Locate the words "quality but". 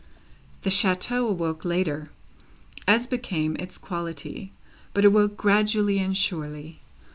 3.77-5.05